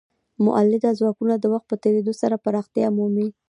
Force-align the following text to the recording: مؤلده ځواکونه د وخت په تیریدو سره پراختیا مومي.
مؤلده 0.45 0.89
ځواکونه 0.99 1.35
د 1.39 1.45
وخت 1.53 1.65
په 1.69 1.75
تیریدو 1.83 2.13
سره 2.21 2.35
پراختیا 2.43 2.87
مومي. 2.97 3.27